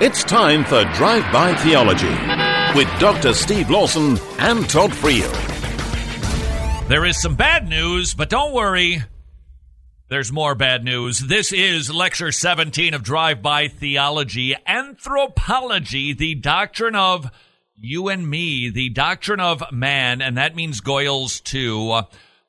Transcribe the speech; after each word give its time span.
It's 0.00 0.22
time 0.22 0.64
for 0.64 0.84
Drive 0.94 1.24
By 1.32 1.56
Theology 1.56 2.06
with 2.78 2.88
Dr. 3.00 3.34
Steve 3.34 3.68
Lawson 3.68 4.16
and 4.38 4.70
Todd 4.70 4.92
Friel. 4.92 5.28
There 6.86 7.04
is 7.04 7.20
some 7.20 7.34
bad 7.34 7.68
news, 7.68 8.14
but 8.14 8.30
don't 8.30 8.54
worry. 8.54 9.02
There's 10.08 10.30
more 10.30 10.54
bad 10.54 10.84
news. 10.84 11.18
This 11.18 11.52
is 11.52 11.92
Lecture 11.92 12.30
17 12.30 12.94
of 12.94 13.02
Drive 13.02 13.42
By 13.42 13.66
Theology, 13.66 14.54
Anthropology, 14.68 16.12
the 16.12 16.36
doctrine 16.36 16.94
of 16.94 17.32
you 17.74 18.06
and 18.06 18.30
me, 18.30 18.70
the 18.70 18.90
doctrine 18.90 19.40
of 19.40 19.64
man, 19.72 20.22
and 20.22 20.38
that 20.38 20.54
means 20.54 20.80
Goyles 20.80 21.42
too. 21.42 22.02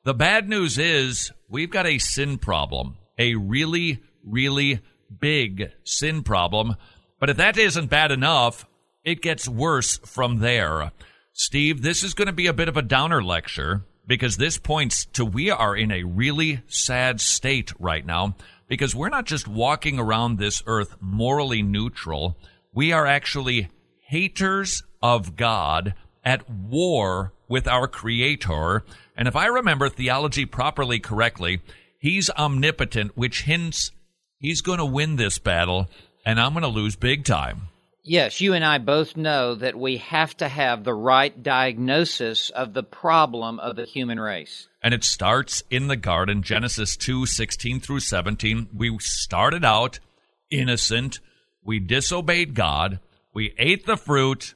The 0.04 0.14
bad 0.14 0.48
news 0.48 0.78
is 0.78 1.32
we've 1.48 1.68
got 1.68 1.86
a 1.86 1.98
sin 1.98 2.38
problem, 2.38 2.96
a 3.18 3.34
really, 3.34 4.00
really 4.24 4.78
big 5.18 5.72
sin 5.82 6.22
problem. 6.22 6.76
But 7.20 7.30
if 7.30 7.36
that 7.36 7.58
isn't 7.58 7.90
bad 7.90 8.10
enough, 8.10 8.66
it 9.04 9.22
gets 9.22 9.46
worse 9.46 9.98
from 9.98 10.38
there. 10.38 10.90
Steve, 11.32 11.82
this 11.82 12.02
is 12.02 12.14
going 12.14 12.26
to 12.26 12.32
be 12.32 12.48
a 12.48 12.52
bit 12.52 12.68
of 12.68 12.76
a 12.76 12.82
downer 12.82 13.22
lecture 13.22 13.82
because 14.06 14.36
this 14.36 14.58
points 14.58 15.04
to 15.12 15.24
we 15.24 15.50
are 15.50 15.76
in 15.76 15.92
a 15.92 16.02
really 16.02 16.62
sad 16.66 17.20
state 17.20 17.72
right 17.78 18.04
now 18.04 18.34
because 18.66 18.94
we're 18.94 19.08
not 19.08 19.26
just 19.26 19.46
walking 19.46 19.98
around 19.98 20.38
this 20.38 20.62
earth 20.66 20.96
morally 21.00 21.62
neutral. 21.62 22.36
We 22.72 22.92
are 22.92 23.06
actually 23.06 23.68
haters 24.00 24.82
of 25.02 25.36
God 25.36 25.94
at 26.24 26.48
war 26.50 27.32
with 27.48 27.68
our 27.68 27.86
creator. 27.86 28.84
And 29.16 29.28
if 29.28 29.36
I 29.36 29.46
remember 29.46 29.88
theology 29.88 30.46
properly 30.46 30.98
correctly, 30.98 31.60
he's 31.98 32.30
omnipotent, 32.30 33.16
which 33.16 33.42
hints 33.42 33.92
he's 34.38 34.62
going 34.62 34.78
to 34.78 34.84
win 34.84 35.16
this 35.16 35.38
battle 35.38 35.88
and 36.24 36.40
I'm 36.40 36.52
going 36.52 36.62
to 36.62 36.68
lose 36.68 36.96
big 36.96 37.24
time. 37.24 37.68
Yes, 38.02 38.40
you 38.40 38.54
and 38.54 38.64
I 38.64 38.78
both 38.78 39.16
know 39.16 39.54
that 39.54 39.78
we 39.78 39.98
have 39.98 40.34
to 40.38 40.48
have 40.48 40.84
the 40.84 40.94
right 40.94 41.42
diagnosis 41.42 42.48
of 42.50 42.72
the 42.72 42.82
problem 42.82 43.60
of 43.60 43.76
the 43.76 43.84
human 43.84 44.18
race. 44.18 44.68
And 44.82 44.94
it 44.94 45.04
starts 45.04 45.62
in 45.70 45.88
the 45.88 45.96
garden, 45.96 46.42
Genesis 46.42 46.96
2 46.96 47.26
16 47.26 47.80
through 47.80 48.00
17. 48.00 48.70
We 48.74 48.96
started 49.00 49.64
out 49.64 50.00
innocent. 50.50 51.20
We 51.62 51.78
disobeyed 51.78 52.54
God. 52.54 53.00
We 53.34 53.54
ate 53.58 53.84
the 53.84 53.98
fruit 53.98 54.54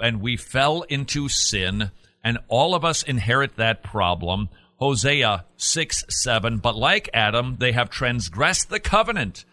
and 0.00 0.20
we 0.20 0.36
fell 0.36 0.82
into 0.82 1.28
sin. 1.28 1.90
And 2.22 2.38
all 2.48 2.74
of 2.74 2.84
us 2.84 3.02
inherit 3.02 3.56
that 3.56 3.82
problem. 3.82 4.48
Hosea 4.76 5.44
6 5.56 6.04
7. 6.08 6.58
But 6.58 6.76
like 6.76 7.10
Adam, 7.12 7.56
they 7.58 7.72
have 7.72 7.90
transgressed 7.90 8.70
the 8.70 8.80
covenant 8.80 9.44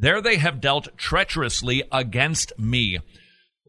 there 0.00 0.22
they 0.22 0.38
have 0.38 0.62
dealt 0.62 0.96
treacherously 0.96 1.82
against 1.92 2.58
me. 2.58 2.98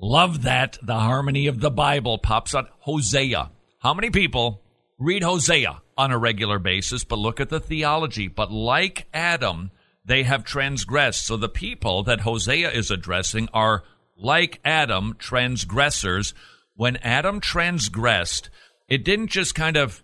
Love 0.02 0.44
that 0.44 0.78
the 0.82 0.98
harmony 0.98 1.46
of 1.46 1.60
the 1.60 1.70
Bible 1.70 2.18
pops 2.18 2.56
out. 2.56 2.70
Hosea. 2.80 3.52
How 3.80 3.94
many 3.94 4.10
people 4.10 4.64
read 4.98 5.24
Hosea 5.24 5.82
on 5.98 6.12
a 6.12 6.18
regular 6.18 6.58
basis, 6.58 7.04
but 7.04 7.20
look 7.20 7.42
at 7.42 7.50
the 7.50 7.60
theology? 7.60 8.30
But 8.30 8.50
like 8.50 9.08
Adam, 9.14 9.72
they 10.06 10.24
have 10.24 10.46
transgressed. 10.46 11.28
So 11.28 11.36
the 11.36 11.50
people 11.50 12.02
that 12.04 12.22
Hosea 12.22 12.72
is 12.72 12.90
addressing 12.90 13.50
are 13.54 13.84
like 14.18 14.62
Adam, 14.64 15.18
transgressors. 15.20 16.34
When 16.76 16.96
Adam 16.98 17.42
transgressed, 17.42 18.50
it 18.88 19.04
didn't 19.04 19.28
just 19.28 19.54
kind 19.54 19.76
of 19.76 20.02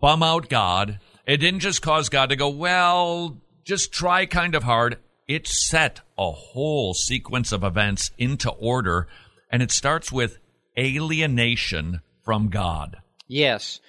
bum 0.00 0.22
out 0.22 0.48
God. 0.48 1.00
It 1.26 1.36
didn't 1.36 1.60
just 1.60 1.82
cause 1.82 2.08
God 2.08 2.30
to 2.30 2.36
go, 2.36 2.48
well, 2.48 3.36
just 3.62 3.92
try 3.92 4.24
kind 4.24 4.54
of 4.54 4.62
hard 4.62 4.98
it 5.26 5.46
set 5.46 6.00
a 6.18 6.30
whole 6.30 6.94
sequence 6.94 7.52
of 7.52 7.64
events 7.64 8.10
into 8.18 8.50
order, 8.50 9.08
and 9.50 9.62
it 9.62 9.70
starts 9.70 10.12
with 10.12 10.38
alienation 10.78 12.00
from 12.22 12.48
God. 12.48 12.98
Yes. 13.26 13.80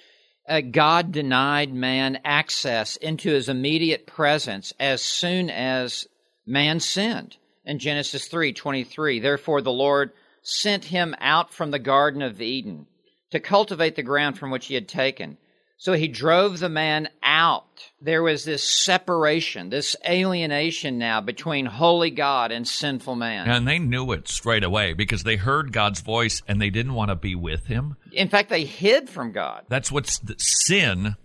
Uh, 0.48 0.60
God 0.60 1.12
denied 1.12 1.74
man 1.74 2.20
access 2.24 2.96
into 2.96 3.30
his 3.30 3.48
immediate 3.48 4.06
presence 4.06 4.72
as 4.78 5.02
soon 5.02 5.50
as 5.50 6.06
man 6.46 6.78
sinned. 6.80 7.36
In 7.64 7.80
Genesis 7.80 8.28
3:23, 8.28 9.18
therefore 9.18 9.60
the 9.60 9.72
Lord 9.72 10.12
sent 10.42 10.84
him 10.84 11.16
out 11.18 11.52
from 11.52 11.72
the 11.72 11.80
garden 11.80 12.22
of 12.22 12.40
Eden 12.40 12.86
to 13.32 13.40
cultivate 13.40 13.96
the 13.96 14.04
ground 14.04 14.38
from 14.38 14.52
which 14.52 14.66
he 14.66 14.74
had 14.74 14.88
taken. 14.88 15.36
So 15.78 15.92
he 15.92 16.08
drove 16.08 16.58
the 16.58 16.68
man 16.68 17.08
out. 17.22 17.64
There 18.00 18.22
was 18.22 18.44
this 18.44 18.62
separation, 18.62 19.68
this 19.68 19.94
alienation 20.08 20.96
now 20.96 21.20
between 21.20 21.66
holy 21.66 22.10
God 22.10 22.50
and 22.50 22.66
sinful 22.66 23.14
man. 23.14 23.48
And 23.48 23.68
they 23.68 23.78
knew 23.78 24.12
it 24.12 24.26
straight 24.26 24.64
away 24.64 24.94
because 24.94 25.22
they 25.22 25.36
heard 25.36 25.72
God's 25.72 26.00
voice 26.00 26.42
and 26.48 26.60
they 26.60 26.70
didn't 26.70 26.94
want 26.94 27.10
to 27.10 27.14
be 27.14 27.34
with 27.34 27.66
him. 27.66 27.96
In 28.12 28.28
fact, 28.28 28.48
they 28.48 28.64
hid 28.64 29.10
from 29.10 29.32
God. 29.32 29.64
That's 29.68 29.92
what's 29.92 30.20
sin. 30.38 31.16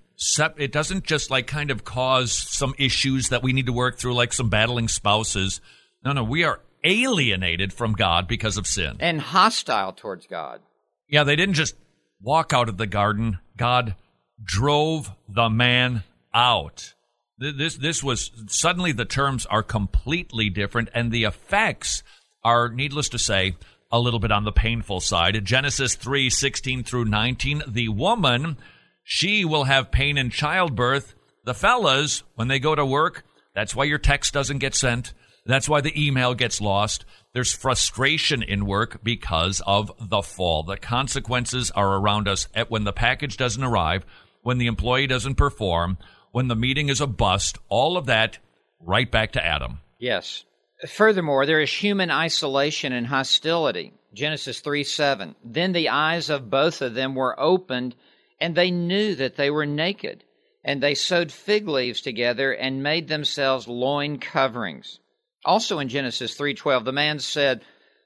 It 0.58 0.72
doesn't 0.72 1.06
just 1.06 1.32
like 1.32 1.48
kind 1.48 1.72
of 1.72 1.86
cause 1.86 2.34
some 2.34 2.76
issues 2.78 3.30
that 3.30 3.44
we 3.44 3.54
need 3.54 3.68
to 3.68 3.74
work 3.74 3.98
through, 3.98 4.14
like 4.14 4.34
some 4.34 4.50
battling 4.50 4.90
spouses. 4.90 5.62
No, 6.04 6.12
no, 6.12 6.24
we 6.24 6.44
are 6.44 6.60
alienated 6.84 7.72
from 7.72 7.94
God 7.94 8.28
because 8.28 8.58
of 8.58 8.68
sin 8.68 8.98
and 9.00 9.22
hostile 9.22 9.94
towards 9.94 10.28
God. 10.28 10.60
Yeah, 11.08 11.24
they 11.24 11.36
didn't 11.36 11.56
just 11.56 11.76
walk 12.22 12.54
out 12.54 12.70
of 12.70 12.78
the 12.78 12.88
garden. 12.88 13.40
God 13.56 13.96
drove 14.44 15.12
the 15.28 15.50
man 15.50 16.04
out. 16.34 16.94
This 17.38 17.76
this 17.78 18.04
was 18.04 18.32
suddenly 18.48 18.92
the 18.92 19.06
terms 19.06 19.46
are 19.48 19.64
completely 19.64 20.50
different, 20.50 20.90
and 20.94 21.12
the 21.12 21.24
effects 21.24 22.04
are, 22.44 22.70
needless 22.70 23.10
to 23.10 23.20
say, 23.20 23.56
a 23.92 24.00
little 24.00 24.20
bit 24.20 24.32
on 24.32 24.44
the 24.44 24.52
painful 24.52 25.00
side. 25.00 25.44
Genesis 25.44 25.96
three 25.96 26.30
sixteen 26.30 26.84
through 26.84 27.06
19, 27.06 27.64
the 27.68 27.90
woman, 27.90 28.58
she 29.04 29.44
will 29.44 29.64
have 29.64 29.92
pain 29.92 30.18
in 30.18 30.30
childbirth. 30.30 31.16
The 31.44 31.56
fellas, 31.56 32.22
when 32.36 32.48
they 32.48 32.60
go 32.60 32.76
to 32.76 32.86
work, 32.86 33.24
that's 33.56 33.76
why 33.76 33.86
your 33.86 33.98
text 33.98 34.34
doesn't 34.34 34.60
get 34.60 34.76
sent. 34.76 35.14
That's 35.44 35.68
why 35.68 35.82
the 35.82 36.00
email 36.00 36.36
gets 36.36 36.62
lost. 36.62 37.04
There's 37.34 37.52
frustration 37.52 38.44
in 38.44 38.68
work 38.68 39.04
because 39.04 39.62
of 39.66 39.92
the 40.00 40.22
fall. 40.22 40.62
The 40.62 40.78
consequences 40.78 41.72
are 41.72 41.98
around 41.98 42.28
us 42.28 42.48
when 42.68 42.84
the 42.84 42.94
package 42.94 43.38
doesn't 43.38 43.64
arrive 43.64 44.06
when 44.42 44.58
the 44.58 44.68
employee 44.68 45.08
doesn't 45.08 45.36
perform, 45.36 45.98
when 46.32 46.48
the 46.48 46.56
meeting 46.56 46.90
is 46.90 47.02
a 47.02 47.08
bust, 47.08 47.58
all 47.70 47.98
of 47.98 48.06
that 48.08 48.38
right 48.80 49.10
back 49.10 49.34
to 49.34 49.46
Adam. 49.46 49.80
Yes. 50.00 50.46
Furthermore, 50.88 51.46
there 51.46 51.62
is 51.62 51.72
human 51.72 52.10
isolation 52.10 52.92
and 52.94 53.08
hostility. 53.08 53.94
Genesis 54.14 54.60
3 54.60 54.84
7. 54.84 55.36
Then 55.44 55.72
the 55.72 55.90
eyes 55.90 56.30
of 56.30 56.50
both 56.50 56.82
of 56.82 56.94
them 56.94 57.16
were 57.16 57.40
opened, 57.40 57.96
and 58.40 58.56
they 58.56 58.72
knew 58.72 59.16
that 59.16 59.36
they 59.38 59.50
were 59.50 59.66
naked. 59.66 60.24
And 60.64 60.82
they 60.82 60.96
sewed 60.96 61.32
fig 61.32 61.68
leaves 61.68 62.02
together 62.02 62.52
and 62.52 62.84
made 62.84 63.08
themselves 63.08 63.68
loin 63.68 64.20
coverings. 64.20 65.00
Also 65.44 65.80
in 65.80 65.90
Genesis 65.90 66.38
3:12 66.38 66.86
the 66.86 66.92
man 66.92 67.20
said, 67.20 67.62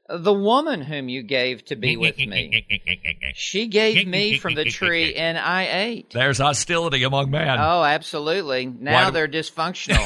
the 0.07 0.33
woman 0.33 0.81
whom 0.81 1.09
you 1.09 1.23
gave 1.23 1.65
to 1.65 1.75
be 1.75 1.97
with 1.97 2.17
me. 2.17 2.65
She 3.37 3.67
gave 3.67 4.07
me 4.07 4.37
from 4.37 4.55
the 4.55 4.63
tree 4.63 5.13
and 5.15 5.37
I 5.37 5.67
ate. 5.69 6.11
There's 6.11 6.37
hostility 6.37 7.03
among 7.03 7.31
men. 7.31 7.57
Oh, 7.59 7.83
absolutely. 7.83 8.65
Now 8.65 9.09
they're 9.09 9.27
dysfunctional. 9.27 10.05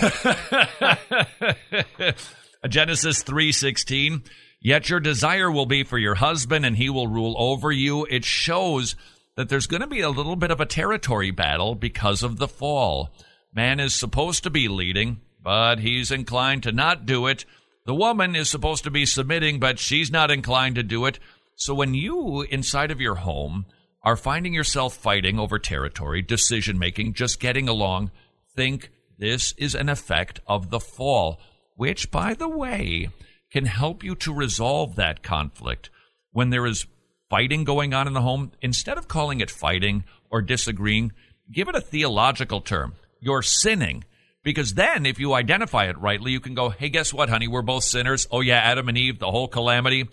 Genesis 2.69 3.23
3:16 3.23 4.25
Yet 4.61 4.89
your 4.89 4.99
desire 4.99 5.51
will 5.51 5.67
be 5.67 5.83
for 5.83 5.97
your 5.97 6.15
husband 6.15 6.65
and 6.65 6.75
he 6.75 6.89
will 6.89 7.07
rule 7.07 7.35
over 7.37 7.71
you. 7.71 8.05
It 8.09 8.25
shows 8.25 8.95
that 9.35 9.47
there's 9.47 9.67
going 9.67 9.81
to 9.81 9.87
be 9.87 10.01
a 10.01 10.09
little 10.09 10.35
bit 10.35 10.51
of 10.51 10.59
a 10.59 10.65
territory 10.65 11.31
battle 11.31 11.75
because 11.75 12.23
of 12.23 12.37
the 12.37 12.47
fall. 12.47 13.13
Man 13.53 13.79
is 13.79 13.93
supposed 13.95 14.43
to 14.43 14.49
be 14.49 14.67
leading, 14.67 15.21
but 15.41 15.79
he's 15.79 16.11
inclined 16.11 16.63
to 16.63 16.71
not 16.71 17.05
do 17.05 17.27
it. 17.27 17.45
The 17.89 17.95
woman 17.95 18.35
is 18.35 18.51
supposed 18.51 18.83
to 18.83 18.91
be 18.91 19.07
submitting, 19.07 19.59
but 19.59 19.79
she's 19.79 20.11
not 20.11 20.29
inclined 20.29 20.75
to 20.75 20.83
do 20.83 21.05
it. 21.05 21.17
So 21.55 21.73
when 21.73 21.95
you, 21.95 22.41
inside 22.41 22.91
of 22.91 23.01
your 23.01 23.15
home, 23.15 23.65
are 24.03 24.15
finding 24.15 24.53
yourself 24.53 24.95
fighting 24.95 25.39
over 25.39 25.57
territory, 25.57 26.21
decision 26.21 26.77
making, 26.77 27.15
just 27.15 27.39
getting 27.39 27.67
along, 27.67 28.11
think 28.55 28.91
this 29.17 29.55
is 29.57 29.73
an 29.73 29.89
effect 29.89 30.39
of 30.45 30.69
the 30.69 30.79
fall, 30.79 31.39
which, 31.77 32.11
by 32.11 32.35
the 32.35 32.47
way, 32.47 33.09
can 33.51 33.65
help 33.65 34.03
you 34.03 34.13
to 34.17 34.35
resolve 34.35 34.95
that 34.95 35.23
conflict. 35.23 35.89
When 36.31 36.51
there 36.51 36.67
is 36.67 36.85
fighting 37.27 37.63
going 37.63 37.95
on 37.95 38.05
in 38.05 38.13
the 38.13 38.21
home, 38.21 38.51
instead 38.61 38.99
of 38.99 39.07
calling 39.07 39.41
it 39.41 39.49
fighting 39.49 40.03
or 40.29 40.43
disagreeing, 40.43 41.11
give 41.51 41.67
it 41.67 41.73
a 41.73 41.81
theological 41.81 42.61
term. 42.61 42.93
You're 43.19 43.41
sinning. 43.41 44.03
Because 44.43 44.73
then, 44.73 45.05
if 45.05 45.19
you 45.19 45.33
identify 45.33 45.85
it 45.85 45.97
rightly, 45.97 46.31
you 46.31 46.39
can 46.39 46.55
go, 46.55 46.69
hey, 46.69 46.89
guess 46.89 47.13
what, 47.13 47.29
honey? 47.29 47.47
We're 47.47 47.61
both 47.61 47.83
sinners. 47.83 48.27
Oh, 48.31 48.41
yeah, 48.41 48.57
Adam 48.57 48.87
and 48.87 48.97
Eve, 48.97 49.19
the 49.19 49.31
whole 49.31 49.47
calamity. 49.47 50.07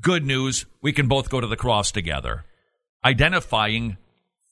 Good 0.00 0.24
news. 0.24 0.66
We 0.82 0.92
can 0.92 1.08
both 1.08 1.30
go 1.30 1.40
to 1.40 1.46
the 1.46 1.56
cross 1.56 1.90
together. 1.90 2.44
Identifying 3.04 3.96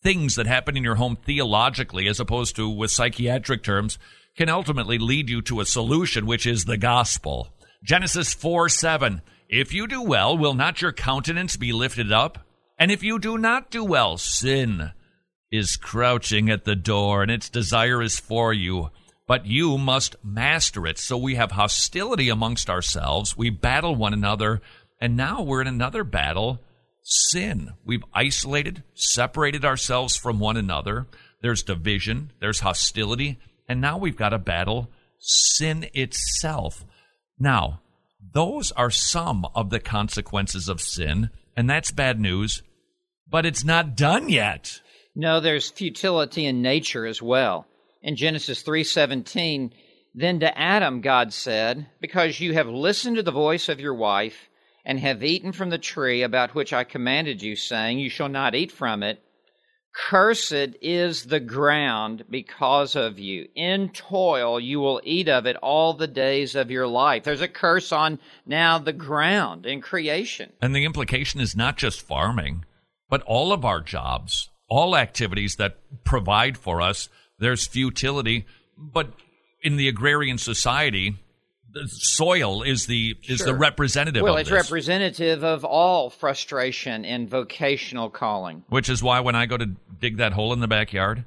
things 0.02 0.36
that 0.36 0.46
happen 0.46 0.76
in 0.76 0.82
your 0.82 0.94
home 0.94 1.16
theologically, 1.16 2.08
as 2.08 2.18
opposed 2.20 2.56
to 2.56 2.68
with 2.68 2.90
psychiatric 2.90 3.62
terms, 3.62 3.98
can 4.36 4.48
ultimately 4.48 4.98
lead 4.98 5.28
you 5.28 5.42
to 5.42 5.60
a 5.60 5.66
solution, 5.66 6.26
which 6.26 6.46
is 6.46 6.64
the 6.64 6.78
gospel. 6.78 7.48
Genesis 7.84 8.32
4 8.32 8.68
7. 8.68 9.22
If 9.48 9.74
you 9.74 9.86
do 9.86 10.02
well, 10.02 10.38
will 10.38 10.54
not 10.54 10.80
your 10.80 10.92
countenance 10.92 11.56
be 11.56 11.72
lifted 11.72 12.12
up? 12.12 12.38
And 12.78 12.90
if 12.90 13.02
you 13.02 13.18
do 13.18 13.36
not 13.36 13.70
do 13.70 13.84
well, 13.84 14.16
sin 14.16 14.92
is 15.50 15.76
crouching 15.76 16.48
at 16.48 16.64
the 16.64 16.76
door, 16.76 17.22
and 17.22 17.30
its 17.30 17.48
desire 17.48 18.00
is 18.00 18.18
for 18.18 18.52
you. 18.52 18.90
But 19.30 19.46
you 19.46 19.78
must 19.78 20.16
master 20.24 20.88
it. 20.88 20.98
So 20.98 21.16
we 21.16 21.36
have 21.36 21.52
hostility 21.52 22.30
amongst 22.30 22.68
ourselves. 22.68 23.36
We 23.36 23.48
battle 23.48 23.94
one 23.94 24.12
another. 24.12 24.60
And 25.00 25.16
now 25.16 25.40
we're 25.40 25.60
in 25.60 25.68
another 25.68 26.02
battle 26.02 26.58
sin. 27.04 27.74
We've 27.84 28.02
isolated, 28.12 28.82
separated 28.92 29.64
ourselves 29.64 30.16
from 30.16 30.40
one 30.40 30.56
another. 30.56 31.06
There's 31.42 31.62
division, 31.62 32.32
there's 32.40 32.58
hostility. 32.58 33.38
And 33.68 33.80
now 33.80 33.98
we've 33.98 34.16
got 34.16 34.30
to 34.30 34.38
battle 34.40 34.90
sin 35.20 35.86
itself. 35.94 36.84
Now, 37.38 37.82
those 38.34 38.72
are 38.72 38.90
some 38.90 39.46
of 39.54 39.70
the 39.70 39.78
consequences 39.78 40.68
of 40.68 40.80
sin. 40.80 41.30
And 41.56 41.70
that's 41.70 41.92
bad 41.92 42.18
news. 42.18 42.64
But 43.28 43.46
it's 43.46 43.62
not 43.62 43.96
done 43.96 44.28
yet. 44.28 44.80
No, 45.14 45.38
there's 45.38 45.70
futility 45.70 46.46
in 46.46 46.62
nature 46.62 47.06
as 47.06 47.22
well. 47.22 47.68
In 48.02 48.16
Genesis 48.16 48.62
3:17, 48.62 49.72
then 50.14 50.40
to 50.40 50.58
Adam 50.58 51.00
God 51.00 51.32
said, 51.32 51.86
"Because 52.00 52.40
you 52.40 52.54
have 52.54 52.68
listened 52.68 53.16
to 53.16 53.22
the 53.22 53.30
voice 53.30 53.68
of 53.68 53.80
your 53.80 53.94
wife 53.94 54.48
and 54.84 54.98
have 55.00 55.22
eaten 55.22 55.52
from 55.52 55.70
the 55.70 55.78
tree 55.78 56.22
about 56.22 56.54
which 56.54 56.72
I 56.72 56.84
commanded 56.84 57.42
you, 57.42 57.56
saying, 57.56 57.98
You 57.98 58.08
shall 58.08 58.28
not 58.28 58.54
eat 58.54 58.72
from 58.72 59.02
it, 59.02 59.22
cursed 59.92 60.76
is 60.80 61.26
the 61.26 61.40
ground 61.40 62.24
because 62.30 62.96
of 62.96 63.18
you. 63.18 63.48
In 63.54 63.90
toil 63.90 64.58
you 64.58 64.80
will 64.80 65.00
eat 65.04 65.28
of 65.28 65.46
it 65.46 65.56
all 65.56 65.92
the 65.92 66.06
days 66.06 66.54
of 66.54 66.70
your 66.70 66.86
life. 66.86 67.24
There's 67.24 67.40
a 67.40 67.48
curse 67.48 67.92
on 67.92 68.18
now 68.46 68.78
the 68.78 68.92
ground 68.92 69.66
in 69.66 69.80
creation. 69.80 70.52
And 70.62 70.74
the 70.74 70.84
implication 70.84 71.40
is 71.40 71.56
not 71.56 71.76
just 71.76 72.00
farming, 72.00 72.64
but 73.08 73.22
all 73.22 73.52
of 73.52 73.64
our 73.64 73.80
jobs 73.80 74.50
all 74.70 74.96
activities 74.96 75.56
that 75.56 75.78
provide 76.04 76.56
for 76.56 76.80
us. 76.80 77.08
There's 77.40 77.66
futility, 77.66 78.46
but 78.78 79.12
in 79.62 79.76
the 79.76 79.88
agrarian 79.88 80.38
society, 80.38 81.16
the 81.72 81.88
soil 81.88 82.62
is 82.62 82.86
the 82.86 83.16
is 83.28 83.38
Sure. 83.38 83.46
the 83.46 83.54
representative 83.54 84.22
Well, 84.22 84.34
of 84.34 84.40
it's 84.40 84.50
this. 84.50 84.62
representative 84.64 85.42
of 85.44 85.64
all 85.64 86.10
frustration 86.10 87.04
in 87.04 87.28
vocational 87.28 88.10
calling. 88.10 88.64
which 88.68 88.88
is 88.88 89.02
why 89.02 89.20
when 89.20 89.34
I 89.34 89.46
go 89.46 89.56
to 89.56 89.66
dig 89.98 90.16
that 90.18 90.32
hole 90.32 90.52
in 90.52 90.60
the 90.60 90.68
backyard, 90.68 91.24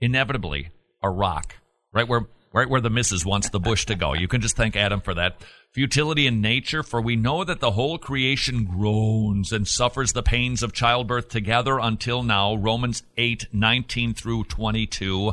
inevitably 0.00 0.70
a 1.02 1.10
rock 1.10 1.56
right 1.92 2.08
where 2.08 2.26
right 2.52 2.68
where 2.68 2.80
the 2.80 2.90
missus 2.90 3.24
wants 3.24 3.48
the 3.50 3.60
bush 3.60 3.86
to 3.86 3.94
go. 3.94 4.14
You 4.14 4.28
can 4.28 4.40
just 4.40 4.56
thank 4.56 4.76
Adam 4.76 5.00
for 5.00 5.14
that. 5.14 5.36
Futility 5.72 6.26
in 6.26 6.40
nature, 6.40 6.82
for 6.82 7.00
we 7.00 7.16
know 7.16 7.44
that 7.44 7.60
the 7.60 7.70
whole 7.70 7.96
creation 7.96 8.64
groans 8.64 9.52
and 9.52 9.66
suffers 9.66 10.12
the 10.12 10.22
pains 10.22 10.62
of 10.62 10.72
childbirth 10.72 11.28
together 11.28 11.78
until 11.78 12.22
now. 12.22 12.54
Romans 12.54 13.02
eight 13.16 13.46
nineteen 13.52 14.12
through 14.12 14.44
22. 14.44 15.32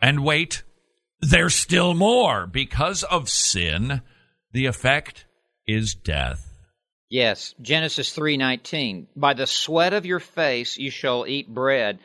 And 0.00 0.24
wait, 0.24 0.62
there's 1.20 1.54
still 1.54 1.92
more. 1.92 2.46
Because 2.46 3.02
of 3.02 3.28
sin, 3.28 4.00
the 4.52 4.66
effect 4.66 5.26
is 5.66 5.94
death. 5.94 6.46
Yes, 7.10 7.54
Genesis 7.60 8.16
3:19. 8.16 9.08
By 9.16 9.34
the 9.34 9.46
sweat 9.46 9.92
of 9.92 10.06
your 10.06 10.20
face 10.20 10.78
you 10.78 10.90
shall 10.90 11.26
eat 11.26 11.52
bread 11.52 11.98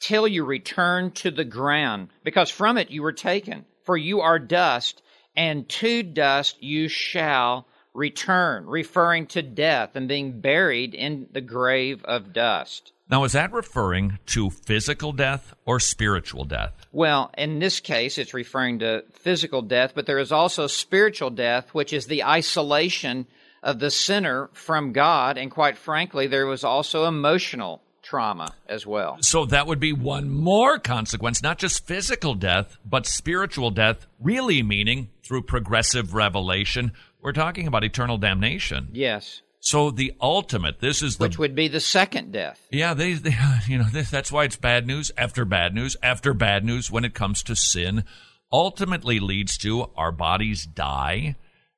till 0.00 0.26
you 0.26 0.44
return 0.44 1.10
to 1.12 1.30
the 1.30 1.44
ground, 1.44 2.08
because 2.24 2.50
from 2.50 2.78
it 2.78 2.90
you 2.90 3.02
were 3.02 3.12
taken. 3.12 3.66
For 3.84 3.96
you 3.96 4.20
are 4.20 4.38
dust, 4.38 5.02
and 5.36 5.68
to 5.68 6.02
dust 6.02 6.62
you 6.62 6.88
shall 6.88 7.66
return, 7.94 8.66
referring 8.66 9.26
to 9.26 9.42
death 9.42 9.96
and 9.96 10.08
being 10.08 10.40
buried 10.40 10.94
in 10.94 11.26
the 11.32 11.40
grave 11.40 12.04
of 12.04 12.32
dust. 12.32 12.92
Now, 13.10 13.24
is 13.24 13.32
that 13.32 13.52
referring 13.52 14.18
to 14.26 14.48
physical 14.48 15.12
death 15.12 15.52
or 15.66 15.78
spiritual 15.78 16.44
death? 16.44 16.72
Well, 16.92 17.30
in 17.36 17.58
this 17.58 17.80
case, 17.80 18.16
it's 18.16 18.32
referring 18.32 18.78
to 18.78 19.04
physical 19.12 19.60
death, 19.60 19.92
but 19.94 20.06
there 20.06 20.18
is 20.18 20.32
also 20.32 20.66
spiritual 20.66 21.28
death, 21.28 21.74
which 21.74 21.92
is 21.92 22.06
the 22.06 22.24
isolation 22.24 23.26
of 23.62 23.80
the 23.80 23.90
sinner 23.90 24.48
from 24.54 24.92
God. 24.92 25.36
And 25.36 25.50
quite 25.50 25.76
frankly, 25.76 26.26
there 26.26 26.46
was 26.46 26.64
also 26.64 27.04
emotional 27.04 27.82
trauma 28.02 28.54
as 28.68 28.86
well. 28.86 29.18
So 29.20 29.44
that 29.46 29.66
would 29.66 29.80
be 29.80 29.92
one 29.92 30.28
more 30.28 30.78
consequence, 30.78 31.42
not 31.42 31.58
just 31.58 31.86
physical 31.86 32.34
death, 32.34 32.76
but 32.84 33.06
spiritual 33.06 33.70
death, 33.70 34.06
really 34.20 34.62
meaning 34.62 35.10
through 35.22 35.42
progressive 35.42 36.14
revelation. 36.14 36.92
We're 37.20 37.32
talking 37.32 37.66
about 37.66 37.84
eternal 37.84 38.18
damnation. 38.18 38.88
Yes, 38.92 39.42
So 39.60 39.90
the 39.92 40.12
ultimate, 40.20 40.80
this 40.80 41.02
is 41.02 41.16
the 41.16 41.24
which 41.24 41.38
would 41.38 41.54
be 41.54 41.68
the 41.68 41.80
second 41.80 42.32
death. 42.32 42.60
Yeah, 42.70 42.94
they, 42.94 43.14
they 43.14 43.36
you 43.68 43.78
know, 43.78 43.86
this, 43.92 44.10
that's 44.10 44.32
why 44.32 44.44
it's 44.44 44.56
bad 44.56 44.86
news 44.86 45.10
after 45.16 45.44
bad 45.44 45.74
news 45.74 45.96
after 46.02 46.34
bad 46.34 46.64
news 46.64 46.90
when 46.90 47.04
it 47.04 47.14
comes 47.14 47.42
to 47.44 47.54
sin. 47.54 48.04
Ultimately 48.50 49.20
leads 49.20 49.56
to 49.58 49.88
our 49.96 50.12
bodies 50.12 50.66
die 50.66 51.36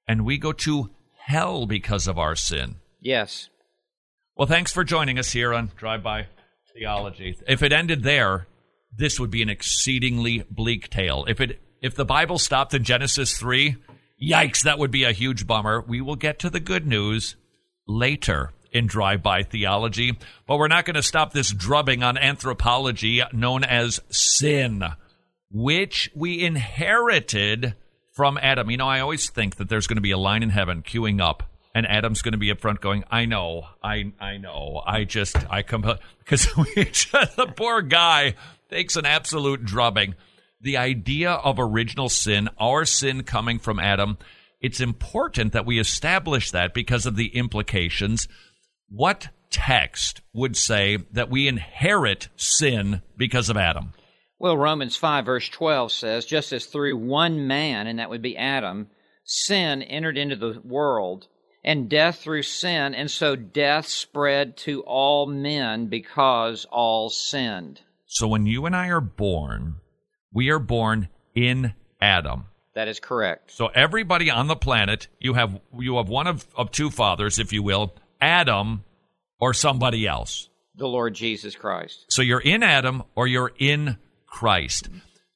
and 0.08 0.24
we 0.24 0.38
go 0.38 0.52
to 0.52 0.90
hell 1.18 1.66
because 1.66 2.08
of 2.08 2.18
our 2.18 2.34
sin. 2.34 2.76
Yes. 3.00 3.48
Well, 4.36 4.48
thanks 4.48 4.72
for 4.72 4.82
joining 4.82 5.20
us 5.20 5.30
here 5.30 5.54
on 5.54 5.70
Drive 5.76 6.02
By 6.02 6.26
Theology. 6.72 7.38
If 7.46 7.62
it 7.62 7.72
ended 7.72 8.02
there, 8.02 8.48
this 8.92 9.20
would 9.20 9.30
be 9.30 9.42
an 9.42 9.48
exceedingly 9.48 10.44
bleak 10.50 10.90
tale. 10.90 11.24
If 11.28 11.40
it 11.40 11.60
if 11.80 11.94
the 11.94 12.04
Bible 12.04 12.38
stopped 12.38 12.74
in 12.74 12.82
Genesis 12.82 13.38
3, 13.38 13.76
yikes, 14.20 14.64
that 14.64 14.80
would 14.80 14.90
be 14.90 15.04
a 15.04 15.12
huge 15.12 15.46
bummer. 15.46 15.80
We 15.80 16.00
will 16.00 16.16
get 16.16 16.40
to 16.40 16.50
the 16.50 16.58
good 16.58 16.84
news 16.84 17.36
later 17.86 18.50
in 18.72 18.88
Drive 18.88 19.22
By 19.22 19.44
Theology, 19.44 20.18
but 20.48 20.56
we're 20.56 20.66
not 20.66 20.84
going 20.84 20.96
to 20.96 21.02
stop 21.04 21.32
this 21.32 21.52
drubbing 21.52 22.02
on 22.02 22.18
anthropology 22.18 23.22
known 23.32 23.62
as 23.62 24.00
sin, 24.08 24.82
which 25.52 26.10
we 26.12 26.42
inherited 26.42 27.76
from 28.14 28.36
Adam. 28.42 28.68
You 28.68 28.78
know, 28.78 28.88
I 28.88 28.98
always 28.98 29.30
think 29.30 29.56
that 29.56 29.68
there's 29.68 29.86
going 29.86 29.98
to 29.98 30.02
be 30.02 30.10
a 30.10 30.18
line 30.18 30.42
in 30.42 30.50
heaven 30.50 30.82
queuing 30.82 31.20
up 31.20 31.44
and 31.74 31.86
Adam's 31.86 32.22
going 32.22 32.32
to 32.32 32.38
be 32.38 32.50
up 32.50 32.60
front 32.60 32.80
going, 32.80 33.04
"I 33.10 33.24
know, 33.24 33.66
I 33.82 34.12
I 34.20 34.36
know, 34.36 34.82
I 34.86 35.04
just 35.04 35.36
I 35.50 35.62
come 35.62 35.82
because 36.18 36.44
the 36.54 37.52
poor 37.56 37.82
guy 37.82 38.34
takes 38.70 38.96
an 38.96 39.06
absolute 39.06 39.64
drubbing." 39.64 40.14
The 40.60 40.76
idea 40.78 41.32
of 41.32 41.58
original 41.58 42.08
sin, 42.08 42.48
our 42.58 42.86
sin 42.86 43.24
coming 43.24 43.58
from 43.58 43.78
Adam, 43.78 44.16
it's 44.60 44.80
important 44.80 45.52
that 45.52 45.66
we 45.66 45.78
establish 45.78 46.50
that 46.52 46.72
because 46.72 47.04
of 47.04 47.16
the 47.16 47.36
implications. 47.36 48.28
What 48.88 49.28
text 49.50 50.22
would 50.32 50.56
say 50.56 50.98
that 51.12 51.30
we 51.30 51.46
inherit 51.48 52.28
sin 52.36 53.02
because 53.16 53.50
of 53.50 53.56
Adam? 53.56 53.92
Well, 54.38 54.56
Romans 54.56 54.96
5, 54.96 55.24
verse 55.24 55.48
12 55.48 55.92
says, 55.92 56.26
just 56.26 56.52
as 56.52 56.66
through 56.66 56.96
one 56.96 57.46
man, 57.46 57.86
and 57.86 57.98
that 57.98 58.10
would 58.10 58.20
be 58.20 58.36
Adam, 58.36 58.88
sin 59.24 59.82
entered 59.82 60.18
into 60.18 60.36
the 60.36 60.60
world, 60.64 61.28
and 61.64 61.88
death 61.88 62.20
through 62.20 62.42
sin, 62.42 62.94
and 62.94 63.10
so 63.10 63.34
death 63.34 63.86
spread 63.86 64.56
to 64.58 64.82
all 64.82 65.26
men 65.26 65.86
because 65.86 66.66
all 66.70 67.10
sinned. 67.10 67.80
So 68.06 68.28
when 68.28 68.46
you 68.46 68.66
and 68.66 68.76
I 68.76 68.88
are 68.88 69.00
born, 69.00 69.76
we 70.32 70.50
are 70.50 70.58
born 70.58 71.08
in 71.34 71.74
Adam. 72.00 72.44
That 72.74 72.88
is 72.88 73.00
correct. 73.00 73.52
So 73.52 73.68
everybody 73.68 74.30
on 74.30 74.46
the 74.46 74.56
planet, 74.56 75.08
you 75.18 75.34
have 75.34 75.60
you 75.78 75.96
have 75.96 76.08
one 76.08 76.26
of, 76.26 76.46
of 76.56 76.70
two 76.70 76.90
fathers, 76.90 77.38
if 77.38 77.52
you 77.52 77.62
will, 77.62 77.94
Adam 78.20 78.84
or 79.40 79.54
somebody 79.54 80.06
else. 80.06 80.48
The 80.76 80.88
Lord 80.88 81.14
Jesus 81.14 81.54
Christ. 81.54 82.04
So 82.08 82.20
you're 82.20 82.40
in 82.40 82.62
Adam 82.62 83.04
or 83.14 83.26
you're 83.26 83.52
in 83.58 83.96
Christ. 84.26 84.88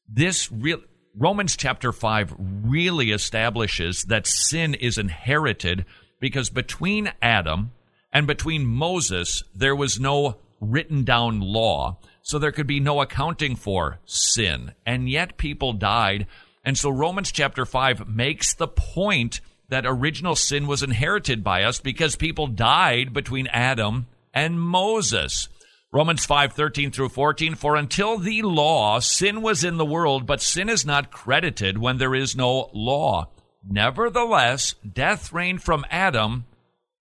This 0.08 0.50
real 0.50 0.80
Romans 1.16 1.56
chapter 1.56 1.92
5 1.92 2.34
really 2.38 3.10
establishes 3.10 4.04
that 4.04 4.26
sin 4.26 4.74
is 4.74 4.98
inherited 4.98 5.84
because 6.20 6.50
between 6.50 7.12
Adam 7.22 7.72
and 8.12 8.26
between 8.26 8.66
Moses 8.66 9.42
there 9.54 9.76
was 9.76 10.00
no 10.00 10.36
written 10.60 11.04
down 11.04 11.40
law. 11.40 11.98
So 12.22 12.38
there 12.38 12.52
could 12.52 12.66
be 12.66 12.80
no 12.80 13.00
accounting 13.00 13.56
for 13.56 14.00
sin. 14.04 14.72
And 14.84 15.08
yet 15.08 15.38
people 15.38 15.72
died. 15.72 16.26
And 16.64 16.76
so 16.76 16.90
Romans 16.90 17.32
chapter 17.32 17.64
5 17.64 18.08
makes 18.08 18.54
the 18.54 18.68
point 18.68 19.40
that 19.68 19.84
original 19.86 20.34
sin 20.36 20.66
was 20.66 20.82
inherited 20.82 21.44
by 21.44 21.62
us 21.62 21.80
because 21.80 22.16
people 22.16 22.46
died 22.46 23.12
between 23.12 23.46
Adam 23.48 24.06
and 24.34 24.60
Moses. 24.60 25.48
Romans 25.90 26.26
5, 26.26 26.52
13 26.52 26.90
through 26.90 27.08
14, 27.08 27.54
for 27.54 27.76
until 27.76 28.18
the 28.18 28.42
law, 28.42 28.98
sin 28.98 29.40
was 29.40 29.64
in 29.64 29.78
the 29.78 29.86
world, 29.86 30.26
but 30.26 30.42
sin 30.42 30.68
is 30.68 30.84
not 30.84 31.10
credited 31.10 31.78
when 31.78 31.96
there 31.96 32.14
is 32.14 32.36
no 32.36 32.68
law. 32.74 33.28
Nevertheless, 33.66 34.74
death 34.90 35.32
reigned 35.32 35.62
from 35.62 35.84
Adam 35.90 36.46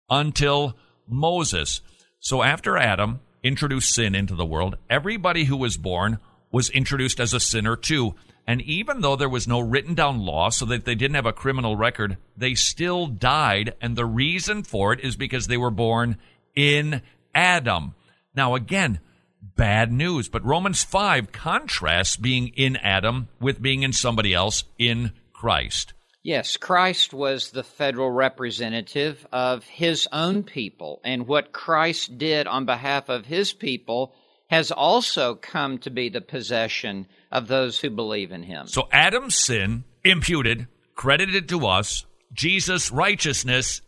until 0.09 0.77
Moses. 1.09 1.81
So 2.19 2.43
after 2.43 2.77
Adam 2.77 3.21
introduced 3.43 3.95
sin 3.95 4.15
into 4.15 4.35
the 4.35 4.47
world, 4.47 4.77
everybody 4.91 5.45
who 5.45 5.57
was 5.57 5.77
born 5.77 6.19
was 6.51 6.71
introduced 6.71 7.21
as 7.21 7.33
a 7.33 7.41
sinner 7.41 7.77
too. 7.77 8.15
And 8.47 8.63
even 8.63 9.01
though 9.01 9.17
there 9.17 9.29
was 9.29 9.49
no 9.49 9.59
written 9.59 9.95
down 9.95 10.21
law 10.21 10.51
so 10.51 10.65
that 10.67 10.85
they 10.85 10.95
didn't 10.95 11.17
have 11.17 11.27
a 11.27 11.33
criminal 11.33 11.77
record, 11.77 12.17
they 12.37 12.55
still 12.55 13.07
died. 13.07 13.75
And 13.81 13.97
the 13.97 14.07
reason 14.07 14.63
for 14.63 14.93
it 14.93 15.01
is 15.01 15.17
because 15.17 15.47
they 15.47 15.57
were 15.57 15.71
born 15.71 16.17
in 16.55 17.03
Adam. 17.35 17.95
Now, 18.35 18.55
again, 18.55 19.01
bad 19.43 19.93
news. 19.93 20.29
But 20.29 20.45
Romans 20.45 20.85
5 20.85 21.33
contrasts 21.33 22.17
being 22.17 22.49
in 22.49 22.77
Adam 22.77 23.29
with 23.41 23.61
being 23.61 23.83
in 23.83 23.93
somebody 23.93 24.33
else 24.33 24.65
in 24.79 25.13
Christ. 25.33 25.93
Yes, 26.27 26.57
Christ 26.57 27.15
was 27.15 27.53
the 27.53 27.63
federal 27.63 28.11
representative 28.11 29.25
of 29.31 29.63
his 29.63 30.09
own 30.11 30.43
people, 30.43 31.01
and 31.05 31.29
what 31.29 31.53
Christ 31.53 32.19
did 32.19 32.49
on 32.49 32.65
behalf 32.67 33.09
of 33.09 33.27
his 33.27 33.53
people 33.53 34.13
has 34.49 34.73
also 34.73 35.37
come 35.37 35.79
to 35.79 35.91
be 35.91 36.09
the 36.09 36.21
possession 36.21 37.07
of 37.31 37.47
those 37.47 37.79
who 37.79 37.91
believe 37.91 38.33
in 38.33 38.43
him. 38.43 38.67
So 38.67 38.89
Adam's 38.91 39.37
sin 39.37 39.85
imputed, 40.03 40.67
credited 40.97 41.49
to 41.51 41.65
us, 41.65 42.07
Jesus' 42.33 42.91
righteousness 42.91 43.81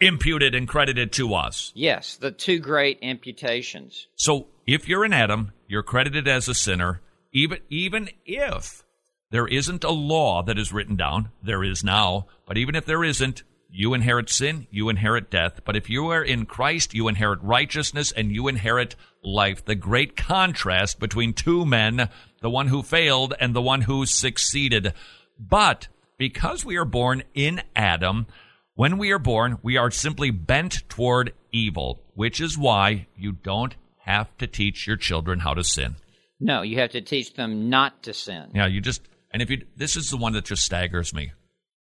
imputed 0.00 0.54
and 0.54 0.66
credited 0.66 1.12
to 1.12 1.34
us. 1.34 1.72
Yes, 1.74 2.16
the 2.16 2.30
two 2.30 2.58
great 2.58 3.00
imputations. 3.02 4.06
So 4.16 4.46
if 4.66 4.88
you're 4.88 5.04
in 5.04 5.12
Adam, 5.12 5.52
you're 5.68 5.82
credited 5.82 6.26
as 6.26 6.48
a 6.48 6.54
sinner, 6.54 7.02
even 7.34 7.58
even 7.68 8.08
if 8.24 8.82
there 9.30 9.46
isn't 9.46 9.84
a 9.84 9.90
law 9.90 10.42
that 10.42 10.58
is 10.58 10.72
written 10.72 10.96
down. 10.96 11.30
There 11.42 11.64
is 11.64 11.82
now. 11.82 12.26
But 12.46 12.56
even 12.56 12.74
if 12.74 12.86
there 12.86 13.02
isn't, 13.02 13.42
you 13.68 13.92
inherit 13.92 14.30
sin, 14.30 14.66
you 14.70 14.88
inherit 14.88 15.30
death. 15.30 15.60
But 15.64 15.76
if 15.76 15.90
you 15.90 16.08
are 16.08 16.22
in 16.22 16.46
Christ, 16.46 16.94
you 16.94 17.08
inherit 17.08 17.42
righteousness 17.42 18.12
and 18.12 18.30
you 18.30 18.48
inherit 18.48 18.94
life. 19.22 19.64
The 19.64 19.74
great 19.74 20.16
contrast 20.16 21.00
between 21.00 21.32
two 21.32 21.66
men, 21.66 22.08
the 22.40 22.50
one 22.50 22.68
who 22.68 22.82
failed 22.82 23.34
and 23.40 23.54
the 23.54 23.62
one 23.62 23.82
who 23.82 24.06
succeeded. 24.06 24.94
But 25.38 25.88
because 26.16 26.64
we 26.64 26.76
are 26.76 26.84
born 26.84 27.24
in 27.34 27.62
Adam, 27.74 28.26
when 28.74 28.96
we 28.98 29.10
are 29.10 29.18
born, 29.18 29.58
we 29.62 29.76
are 29.76 29.90
simply 29.90 30.30
bent 30.30 30.88
toward 30.88 31.34
evil, 31.50 32.00
which 32.14 32.40
is 32.40 32.56
why 32.56 33.08
you 33.16 33.32
don't 33.32 33.74
have 33.98 34.34
to 34.38 34.46
teach 34.46 34.86
your 34.86 34.96
children 34.96 35.40
how 35.40 35.54
to 35.54 35.64
sin. 35.64 35.96
No, 36.38 36.62
you 36.62 36.78
have 36.78 36.92
to 36.92 37.00
teach 37.00 37.34
them 37.34 37.68
not 37.68 38.02
to 38.04 38.14
sin. 38.14 38.50
Yeah, 38.54 38.66
you 38.66 38.80
just 38.80 39.02
and 39.30 39.42
if 39.42 39.50
you, 39.50 39.64
this 39.76 39.96
is 39.96 40.10
the 40.10 40.16
one 40.16 40.32
that 40.34 40.44
just 40.44 40.64
staggers 40.64 41.14
me. 41.14 41.32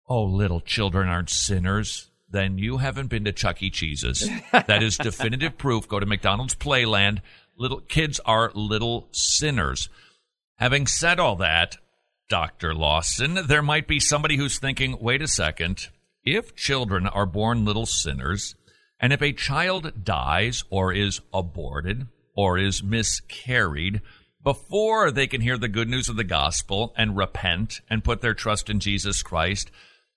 Oh, 0.07 0.23
little 0.23 0.61
children 0.61 1.07
aren't 1.07 1.29
sinners. 1.29 2.09
Then 2.31 2.57
you 2.57 2.77
haven't 2.77 3.07
been 3.07 3.25
to 3.25 3.31
Chuck 3.31 3.61
E. 3.63 3.69
Cheese's. 3.69 4.29
that 4.51 4.83
is 4.83 4.97
definitive 4.97 5.57
proof. 5.57 5.87
Go 5.87 5.99
to 5.99 6.05
McDonald's 6.05 6.55
Playland. 6.55 7.21
Little 7.57 7.79
kids 7.81 8.19
are 8.25 8.51
little 8.53 9.09
sinners. 9.11 9.89
Having 10.55 10.87
said 10.87 11.19
all 11.19 11.35
that, 11.37 11.77
Dr. 12.29 12.75
Lawson, 12.75 13.47
there 13.47 13.63
might 13.63 13.87
be 13.87 13.99
somebody 13.99 14.37
who's 14.37 14.59
thinking, 14.59 14.97
wait 15.01 15.21
a 15.21 15.27
second. 15.27 15.87
If 16.23 16.55
children 16.55 17.07
are 17.07 17.25
born 17.25 17.65
little 17.65 17.85
sinners, 17.87 18.55
and 18.99 19.11
if 19.11 19.21
a 19.21 19.33
child 19.33 20.03
dies 20.03 20.63
or 20.69 20.93
is 20.93 21.21
aborted 21.33 22.07
or 22.35 22.57
is 22.57 22.83
miscarried, 22.83 24.01
before 24.49 25.11
they 25.11 25.27
can 25.27 25.41
hear 25.41 25.59
the 25.59 25.67
good 25.67 25.87
news 25.87 26.09
of 26.09 26.15
the 26.15 26.23
gospel 26.23 26.91
and 26.97 27.15
repent 27.15 27.81
and 27.87 28.03
put 28.03 28.21
their 28.21 28.33
trust 28.33 28.67
in 28.67 28.79
Jesus 28.79 29.21
Christ, 29.21 29.69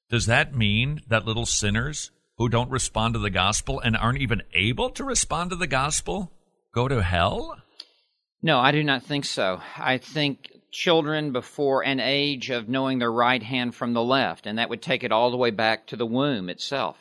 does 0.09 0.25
that 0.25 0.55
mean 0.55 1.03
that 1.07 1.27
little 1.27 1.45
sinners 1.45 2.11
who 2.39 2.49
don't 2.49 2.71
respond 2.71 3.13
to 3.13 3.21
the 3.21 3.29
gospel 3.29 3.79
and 3.79 3.95
aren't 3.95 4.23
even 4.23 4.43
able 4.55 4.89
to 4.89 5.05
respond 5.05 5.51
to 5.51 5.57
the 5.57 5.67
gospel 5.67 6.33
go 6.73 6.89
to 6.89 7.03
hell? 7.03 7.59
No, 8.43 8.59
I 8.59 8.73
do 8.73 8.83
not 8.83 9.03
think 9.03 9.27
so. 9.27 9.61
I 9.77 9.99
think 9.99 10.51
children 10.71 11.33
before 11.33 11.85
an 11.85 12.01
age 12.01 12.49
of 12.49 12.71
knowing 12.71 13.01
their 13.01 13.13
right 13.13 13.43
hand 13.43 13.75
from 13.75 13.93
the 13.93 14.03
left, 14.03 14.47
and 14.47 14.57
that 14.57 14.71
would 14.71 14.81
take 14.81 15.05
it 15.05 15.13
all 15.13 15.31
the 15.31 15.37
way 15.37 15.51
back 15.51 15.89
to 15.89 15.97
the 15.97 16.07
womb 16.07 16.49
itself 16.49 16.97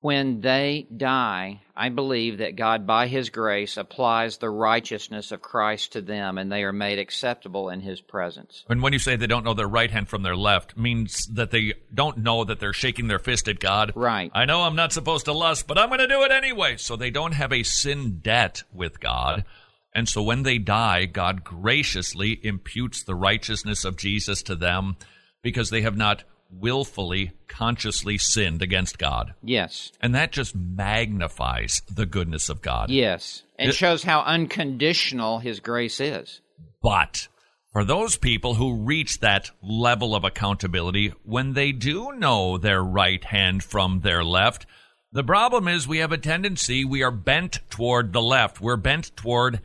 when 0.00 0.40
they 0.40 0.86
die, 0.94 1.60
I 1.76 1.90
believe 1.90 2.38
that 2.38 2.56
God, 2.56 2.86
by 2.86 3.06
His 3.06 3.28
grace, 3.28 3.76
applies 3.76 4.38
the 4.38 4.48
righteousness 4.48 5.30
of 5.30 5.42
Christ 5.42 5.92
to 5.92 6.00
them 6.00 6.38
and 6.38 6.50
they 6.50 6.64
are 6.64 6.72
made 6.72 6.98
acceptable 6.98 7.68
in 7.68 7.80
His 7.80 8.00
presence. 8.00 8.64
And 8.68 8.82
when 8.82 8.94
you 8.94 8.98
say 8.98 9.16
they 9.16 9.26
don't 9.26 9.44
know 9.44 9.54
their 9.54 9.68
right 9.68 9.90
hand 9.90 10.08
from 10.08 10.22
their 10.22 10.36
left, 10.36 10.76
means 10.76 11.26
that 11.26 11.50
they 11.50 11.74
don't 11.92 12.18
know 12.18 12.44
that 12.44 12.60
they're 12.60 12.72
shaking 12.72 13.08
their 13.08 13.18
fist 13.18 13.46
at 13.48 13.60
God. 13.60 13.92
Right. 13.94 14.30
I 14.34 14.46
know 14.46 14.62
I'm 14.62 14.76
not 14.76 14.92
supposed 14.92 15.26
to 15.26 15.32
lust, 15.32 15.66
but 15.66 15.78
I'm 15.78 15.88
going 15.88 16.00
to 16.00 16.08
do 16.08 16.22
it 16.22 16.32
anyway. 16.32 16.78
So 16.78 16.96
they 16.96 17.10
don't 17.10 17.32
have 17.32 17.52
a 17.52 17.62
sin 17.62 18.20
debt 18.22 18.62
with 18.72 19.00
God. 19.00 19.44
And 19.92 20.08
so 20.08 20.22
when 20.22 20.44
they 20.44 20.58
die, 20.58 21.04
God 21.06 21.44
graciously 21.44 22.40
imputes 22.42 23.02
the 23.02 23.14
righteousness 23.14 23.84
of 23.84 23.98
Jesus 23.98 24.42
to 24.44 24.54
them 24.54 24.96
because 25.42 25.70
they 25.70 25.82
have 25.82 25.96
not 25.96 26.24
willfully, 26.52 27.32
consciously 27.48 28.18
sinned 28.18 28.62
against 28.62 28.98
God. 28.98 29.34
Yes. 29.42 29.92
And 30.00 30.14
that 30.14 30.32
just 30.32 30.54
magnifies 30.54 31.82
the 31.92 32.06
goodness 32.06 32.48
of 32.48 32.62
God. 32.62 32.90
Yes. 32.90 33.42
And 33.58 33.70
it, 33.70 33.74
shows 33.74 34.02
how 34.02 34.20
unconditional 34.22 35.38
His 35.38 35.60
grace 35.60 36.00
is. 36.00 36.40
But 36.82 37.28
for 37.72 37.84
those 37.84 38.16
people 38.16 38.54
who 38.54 38.84
reach 38.84 39.20
that 39.20 39.50
level 39.62 40.14
of 40.14 40.24
accountability, 40.24 41.12
when 41.22 41.52
they 41.52 41.72
do 41.72 42.12
know 42.12 42.58
their 42.58 42.82
right 42.82 43.22
hand 43.22 43.62
from 43.62 44.00
their 44.00 44.24
left, 44.24 44.66
the 45.12 45.24
problem 45.24 45.68
is 45.68 45.86
we 45.86 45.98
have 45.98 46.12
a 46.12 46.18
tendency, 46.18 46.84
we 46.84 47.02
are 47.02 47.10
bent 47.10 47.60
toward 47.68 48.12
the 48.12 48.22
left. 48.22 48.60
We're 48.60 48.76
bent 48.76 49.16
toward 49.16 49.60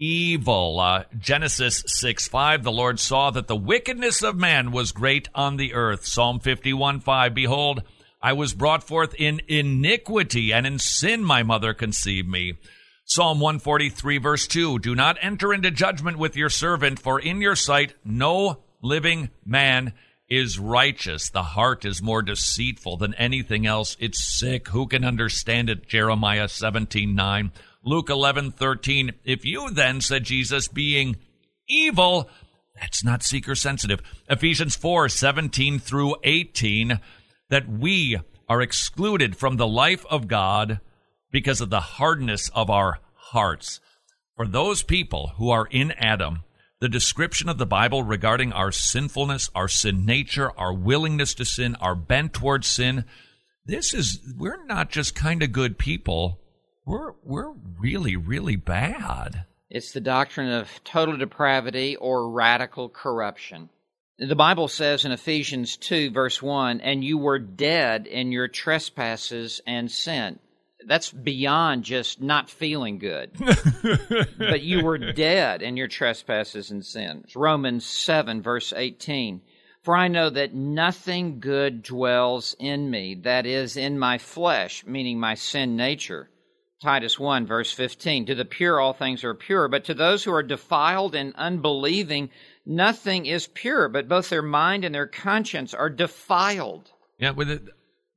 evil. 0.00 0.80
Uh, 0.80 1.04
Genesis 1.18 1.84
6 1.86 2.26
5, 2.26 2.64
the 2.64 2.72
Lord 2.72 2.98
saw 2.98 3.30
that 3.30 3.46
the 3.46 3.54
wickedness 3.54 4.22
of 4.22 4.34
man 4.34 4.72
was 4.72 4.90
great 4.90 5.28
on 5.34 5.56
the 5.56 5.74
earth. 5.74 6.06
Psalm 6.06 6.40
51 6.40 7.00
5, 7.00 7.34
behold, 7.34 7.82
I 8.20 8.32
was 8.32 8.54
brought 8.54 8.82
forth 8.82 9.14
in 9.16 9.40
iniquity, 9.46 10.52
and 10.52 10.66
in 10.66 10.78
sin 10.78 11.22
my 11.22 11.42
mother 11.42 11.74
conceived 11.74 12.28
me. 12.28 12.54
Psalm 13.04 13.40
143, 13.40 14.18
verse 14.18 14.46
2 14.46 14.78
Do 14.78 14.94
not 14.94 15.18
enter 15.20 15.52
into 15.52 15.70
judgment 15.70 16.18
with 16.18 16.36
your 16.36 16.50
servant, 16.50 16.98
for 16.98 17.20
in 17.20 17.40
your 17.40 17.56
sight 17.56 17.94
no 18.04 18.60
living 18.82 19.30
man 19.44 19.92
is 20.28 20.58
righteous. 20.58 21.28
The 21.28 21.42
heart 21.42 21.84
is 21.84 22.00
more 22.00 22.22
deceitful 22.22 22.98
than 22.98 23.14
anything 23.14 23.66
else. 23.66 23.96
It's 23.98 24.38
sick. 24.38 24.68
Who 24.68 24.86
can 24.86 25.04
understand 25.04 25.68
it? 25.68 25.88
Jeremiah 25.88 26.48
17, 26.48 27.14
9. 27.14 27.52
Luke 27.82 28.10
11, 28.10 28.52
13. 28.52 29.12
If 29.24 29.44
you 29.44 29.70
then, 29.70 30.00
said 30.00 30.24
Jesus, 30.24 30.68
being 30.68 31.16
evil, 31.68 32.28
that's 32.78 33.02
not 33.02 33.22
seeker 33.22 33.54
sensitive. 33.54 34.00
Ephesians 34.28 34.76
4, 34.76 35.08
17 35.08 35.78
through 35.78 36.16
18, 36.22 37.00
that 37.48 37.68
we 37.68 38.18
are 38.48 38.60
excluded 38.60 39.36
from 39.36 39.56
the 39.56 39.66
life 39.66 40.04
of 40.10 40.28
God 40.28 40.80
because 41.30 41.60
of 41.60 41.70
the 41.70 41.80
hardness 41.80 42.50
of 42.50 42.68
our 42.68 42.98
hearts. 43.14 43.80
For 44.36 44.46
those 44.46 44.82
people 44.82 45.32
who 45.36 45.50
are 45.50 45.66
in 45.70 45.92
Adam, 45.92 46.40
the 46.80 46.88
description 46.88 47.48
of 47.48 47.58
the 47.58 47.66
Bible 47.66 48.02
regarding 48.02 48.52
our 48.52 48.72
sinfulness, 48.72 49.50
our 49.54 49.68
sin 49.68 50.04
nature, 50.04 50.50
our 50.58 50.72
willingness 50.72 51.34
to 51.34 51.44
sin, 51.44 51.76
our 51.76 51.94
bent 51.94 52.34
towards 52.34 52.66
sin, 52.66 53.04
this 53.64 53.94
is, 53.94 54.18
we're 54.36 54.64
not 54.66 54.90
just 54.90 55.14
kind 55.14 55.42
of 55.42 55.52
good 55.52 55.78
people 55.78 56.40
we're 56.90 57.12
we're 57.22 57.52
really 57.78 58.16
really 58.16 58.56
bad. 58.56 59.44
It's 59.70 59.92
the 59.92 60.00
doctrine 60.00 60.50
of 60.50 60.68
total 60.82 61.16
depravity 61.16 61.94
or 61.94 62.28
radical 62.28 62.88
corruption. 62.88 63.70
The 64.18 64.34
Bible 64.34 64.66
says 64.66 65.04
in 65.04 65.12
Ephesians 65.12 65.76
2 65.76 66.10
verse 66.10 66.42
1, 66.42 66.80
and 66.80 67.04
you 67.04 67.16
were 67.16 67.38
dead 67.38 68.08
in 68.08 68.32
your 68.32 68.48
trespasses 68.48 69.60
and 69.66 69.90
sin. 69.90 70.40
That's 70.84 71.12
beyond 71.12 71.84
just 71.84 72.20
not 72.20 72.50
feeling 72.50 72.98
good. 72.98 73.30
but 74.38 74.62
you 74.62 74.82
were 74.84 74.98
dead 74.98 75.62
in 75.62 75.76
your 75.76 75.88
trespasses 75.88 76.72
and 76.72 76.84
sins. 76.84 77.36
Romans 77.36 77.86
7 77.86 78.42
verse 78.42 78.72
18. 78.76 79.42
For 79.82 79.96
I 79.96 80.08
know 80.08 80.28
that 80.28 80.54
nothing 80.54 81.38
good 81.38 81.82
dwells 81.82 82.56
in 82.58 82.90
me, 82.90 83.14
that 83.22 83.46
is, 83.46 83.76
in 83.76 83.98
my 83.98 84.18
flesh, 84.18 84.84
meaning 84.84 85.20
my 85.20 85.34
sin 85.34 85.76
nature. 85.76 86.28
Titus 86.80 87.18
1, 87.18 87.46
verse 87.46 87.70
15. 87.72 88.26
To 88.26 88.34
the 88.34 88.44
pure, 88.44 88.80
all 88.80 88.94
things 88.94 89.22
are 89.22 89.34
pure, 89.34 89.68
but 89.68 89.84
to 89.84 89.94
those 89.94 90.24
who 90.24 90.32
are 90.32 90.42
defiled 90.42 91.14
and 91.14 91.34
unbelieving, 91.36 92.30
nothing 92.64 93.26
is 93.26 93.46
pure, 93.46 93.88
but 93.88 94.08
both 94.08 94.30
their 94.30 94.42
mind 94.42 94.84
and 94.84 94.94
their 94.94 95.06
conscience 95.06 95.74
are 95.74 95.90
defiled. 95.90 96.90
Yeah, 97.18 97.32
with 97.32 97.50
it, 97.50 97.62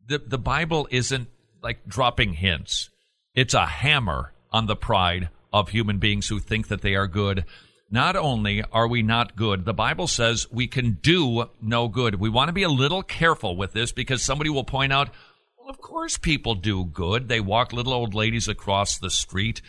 the, 0.08 0.20
the 0.20 0.38
Bible 0.38 0.88
isn't 0.92 1.28
like 1.62 1.86
dropping 1.88 2.34
hints, 2.34 2.90
it's 3.36 3.54
a 3.54 3.66
hammer 3.66 4.34
on 4.52 4.68
the 4.68 4.76
pride 4.76 5.30
of 5.52 5.70
human 5.70 6.00
beings 6.00 6.28
who 6.28 6.40
think 6.40 6.70
that 6.70 6.82
they 6.82 6.96
are 6.96 7.08
good. 7.08 7.46
Not 7.92 8.16
only 8.16 8.64
are 8.72 8.88
we 8.88 9.04
not 9.04 9.36
good, 9.36 9.66
the 9.66 9.74
Bible 9.74 10.08
says 10.08 10.48
we 10.52 10.68
can 10.68 10.98
do 11.02 11.50
no 11.62 11.88
good. 11.88 12.16
We 12.16 12.30
want 12.30 12.50
to 12.50 12.54
be 12.54 12.64
a 12.64 12.70
little 12.70 13.04
careful 13.04 13.56
with 13.56 13.74
this 13.74 13.92
because 13.92 14.24
somebody 14.24 14.50
will 14.50 14.64
point 14.64 14.92
out, 14.94 15.10
well, 15.64 15.70
of 15.70 15.80
course, 15.80 16.18
people 16.18 16.56
do 16.56 16.84
good. 16.84 17.30
They 17.30 17.40
walk 17.40 17.72
little 17.72 17.94
old 17.94 18.14
ladies 18.14 18.50
across 18.50 18.98
the 18.98 19.10
street. 19.10 19.62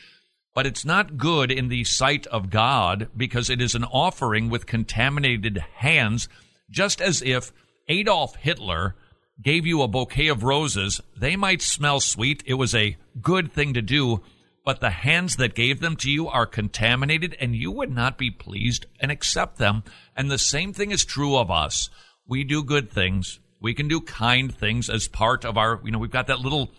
but 0.55 0.67
it's 0.67 0.85
not 0.85 1.17
good 1.17 1.51
in 1.51 1.69
the 1.69 1.83
sight 1.85 2.27
of 2.29 2.51
God 2.51 3.09
because 3.17 3.51
it 3.51 3.61
is 3.61 3.75
an 3.75 3.85
offering 3.85 4.49
with 4.49 4.67
contaminated 4.67 5.59
hands, 5.75 6.29
just 6.71 7.01
as 7.01 7.23
if 7.23 7.53
Adolf 7.89 8.37
Hitler 8.37 8.95
gave 9.43 9.67
you 9.67 9.83
a 9.83 9.89
bouquet 9.89 10.29
of 10.29 10.45
roses. 10.45 11.01
They 11.17 11.35
might 11.35 11.61
smell 11.61 11.99
sweet. 12.01 12.43
It 12.47 12.55
was 12.55 12.73
a 12.75 12.97
good 13.21 13.53
thing 13.53 13.75
to 13.75 13.83
do, 13.83 14.23
but 14.65 14.81
the 14.81 14.91
hands 14.91 15.37
that 15.37 15.57
gave 15.57 15.81
them 15.81 15.97
to 15.97 16.11
you 16.11 16.29
are 16.29 16.47
contaminated 16.47 17.37
and 17.41 17.57
you 17.57 17.73
would 17.73 17.91
not 17.91 18.17
be 18.17 18.31
pleased 18.31 18.87
and 19.01 19.11
accept 19.11 19.59
them. 19.59 19.83
And 20.17 20.31
the 20.31 20.39
same 20.39 20.73
thing 20.73 20.93
is 20.93 21.05
true 21.05 21.37
of 21.37 21.51
us. 21.51 21.91
We 22.29 22.45
do 22.45 22.63
good 22.63 22.91
things. 22.91 23.41
We 23.65 23.73
can 23.73 23.89
do 23.89 24.03
kind 24.03 24.55
things 24.55 24.91
as 24.91 25.09
part 25.09 25.47
of 25.47 25.57
our, 25.57 25.81
you 25.83 25.91
know, 25.91 25.99
we've 25.99 26.11
got 26.11 26.27
that 26.27 26.41
little 26.41 26.71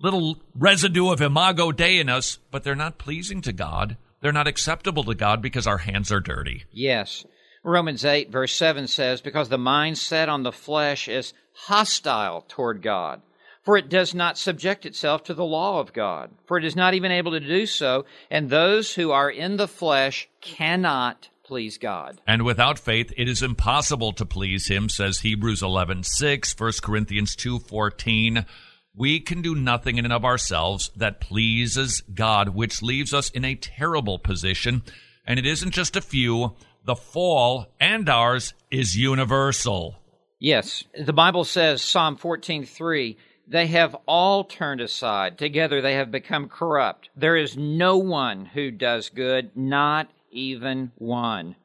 little 0.00 0.38
residue 0.56 1.12
of 1.12 1.22
imago 1.22 1.70
Dei 1.70 2.00
in 2.00 2.08
us, 2.08 2.40
but 2.50 2.64
they're 2.64 2.74
not 2.74 2.98
pleasing 2.98 3.42
to 3.42 3.52
God. 3.52 3.96
They're 4.20 4.32
not 4.32 4.48
acceptable 4.48 5.04
to 5.04 5.14
God 5.14 5.40
because 5.40 5.68
our 5.68 5.78
hands 5.78 6.10
are 6.10 6.18
dirty. 6.18 6.64
Yes. 6.72 7.24
Romans 7.62 8.04
8, 8.04 8.32
verse 8.32 8.52
7 8.56 8.88
says, 8.88 9.20
Because 9.20 9.50
the 9.50 9.56
mind 9.56 9.98
set 9.98 10.28
on 10.28 10.42
the 10.42 10.50
flesh 10.50 11.06
is 11.06 11.32
hostile 11.52 12.44
toward 12.48 12.82
God, 12.82 13.22
for 13.62 13.76
it 13.76 13.88
does 13.88 14.12
not 14.12 14.36
subject 14.36 14.84
itself 14.84 15.22
to 15.24 15.34
the 15.34 15.44
law 15.44 15.78
of 15.78 15.92
God, 15.92 16.32
for 16.46 16.58
it 16.58 16.64
is 16.64 16.74
not 16.74 16.94
even 16.94 17.12
able 17.12 17.30
to 17.30 17.40
do 17.40 17.66
so, 17.66 18.04
and 18.32 18.50
those 18.50 18.92
who 18.94 19.12
are 19.12 19.30
in 19.30 19.58
the 19.58 19.68
flesh 19.68 20.28
cannot 20.40 21.28
please 21.44 21.78
God. 21.78 22.20
And 22.26 22.42
without 22.42 22.78
faith 22.78 23.12
it 23.16 23.28
is 23.28 23.42
impossible 23.42 24.12
to 24.14 24.26
please 24.26 24.68
him, 24.68 24.88
says 24.88 25.20
Hebrews 25.20 25.62
11:6, 25.62 26.54
1 26.54 26.82
Corinthians 26.82 27.36
2:14. 27.36 28.46
We 28.94 29.20
can 29.20 29.40
do 29.40 29.54
nothing 29.54 29.96
in 29.96 30.04
and 30.04 30.12
of 30.12 30.24
ourselves 30.24 30.90
that 30.96 31.20
pleases 31.20 32.02
God, 32.14 32.50
which 32.50 32.82
leaves 32.82 33.14
us 33.14 33.30
in 33.30 33.44
a 33.44 33.54
terrible 33.54 34.18
position. 34.18 34.82
And 35.26 35.38
it 35.38 35.46
isn't 35.46 35.72
just 35.72 35.96
a 35.96 36.02
few. 36.02 36.56
The 36.84 36.96
fall 36.96 37.72
and 37.80 38.08
ours 38.08 38.54
is 38.70 38.96
universal. 38.96 39.96
Yes. 40.38 40.84
The 40.98 41.12
Bible 41.12 41.44
says, 41.44 41.80
Psalm 41.82 42.16
14:3, 42.16 43.16
they 43.46 43.68
have 43.68 43.96
all 44.06 44.44
turned 44.44 44.80
aside. 44.80 45.38
Together 45.38 45.80
they 45.80 45.94
have 45.94 46.10
become 46.10 46.48
corrupt. 46.48 47.08
There 47.16 47.36
is 47.36 47.56
no 47.56 47.96
one 47.96 48.46
who 48.46 48.70
does 48.70 49.08
good, 49.08 49.56
not 49.56 50.10
even 50.32 50.92
one. 50.96 51.56